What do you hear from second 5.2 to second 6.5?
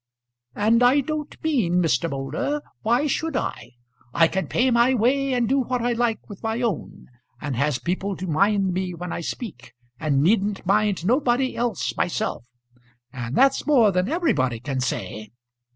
and do what I like with